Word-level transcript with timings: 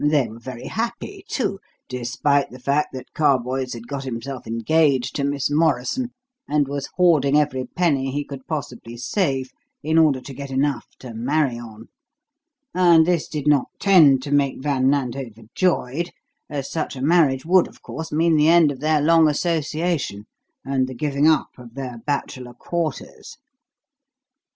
They 0.03 0.27
were 0.27 0.39
very 0.39 0.65
happy, 0.65 1.23
too, 1.27 1.59
despite 1.87 2.49
the 2.49 2.57
fact 2.59 2.87
that 2.93 3.13
Carboys 3.13 3.73
had 3.75 3.87
got 3.87 4.03
himself 4.03 4.47
engaged 4.47 5.15
to 5.17 5.23
Miss 5.23 5.51
Morrison, 5.51 6.09
and 6.47 6.67
was 6.67 6.89
hoarding 6.95 7.37
every 7.37 7.65
penny 7.67 8.09
he 8.09 8.23
could 8.23 8.47
possibly 8.47 8.97
save 8.97 9.51
in 9.83 9.99
order 9.99 10.19
to 10.19 10.33
get 10.33 10.49
enough 10.49 10.87
to 11.01 11.13
marry 11.13 11.59
on; 11.59 11.89
and 12.73 13.05
this 13.05 13.27
did 13.27 13.45
not 13.47 13.67
tend 13.79 14.23
to 14.23 14.31
make 14.31 14.57
Van 14.59 14.89
Nant 14.89 15.15
overjoyed, 15.15 16.09
as 16.49 16.67
such 16.71 16.95
a 16.95 17.01
marriage 17.03 17.45
would, 17.45 17.67
of 17.67 17.83
course, 17.83 18.11
mean 18.11 18.37
the 18.37 18.49
end 18.49 18.71
of 18.71 18.79
their 18.79 19.01
long 19.03 19.27
association 19.29 20.25
and 20.65 20.87
the 20.87 20.95
giving 20.95 21.27
up 21.27 21.49
of 21.59 21.75
their 21.75 21.99
bachelor 22.07 22.55
quarters." 22.55 23.37